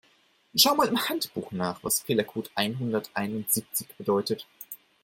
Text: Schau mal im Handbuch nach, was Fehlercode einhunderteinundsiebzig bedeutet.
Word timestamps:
Schau 0.55 0.73
mal 0.73 0.87
im 0.87 0.97
Handbuch 1.07 1.51
nach, 1.51 1.83
was 1.83 1.99
Fehlercode 1.99 2.49
einhunderteinundsiebzig 2.55 3.87
bedeutet. 3.99 4.47